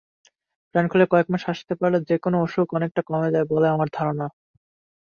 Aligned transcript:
প্রাণখুলে 0.75 1.05
কয়েক 1.07 1.27
বার 1.29 1.41
হাসতে 1.47 1.73
পারলে 1.75 1.97
যে-কোনো 2.09 2.37
অসুখ 2.41 2.67
অনেকটা 2.73 3.01
কমে 3.09 3.33
যায় 3.33 3.47
বলে 3.51 3.67
আমার 3.67 3.87
ধারণা। 3.93 4.25